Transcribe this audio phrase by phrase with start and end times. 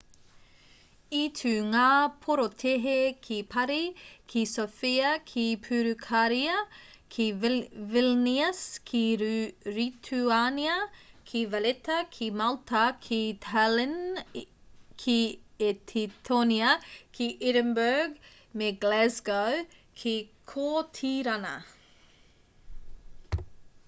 [1.15, 1.87] i tū ngā
[2.21, 2.93] porotēhi
[3.25, 3.75] ki parī
[4.33, 6.55] ki sofia ki purukāria
[7.15, 8.61] ki vilnius
[8.91, 9.01] ki
[9.75, 10.77] rituānia
[11.33, 14.25] ki valetta ki malta ki tallinn
[15.05, 15.19] ki
[15.69, 16.71] etitōnia
[17.19, 18.19] ki edinburgh
[18.63, 19.61] me glasgow
[20.03, 20.17] ki
[20.55, 21.55] kōtirana